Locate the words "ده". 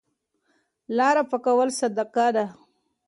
2.35-2.45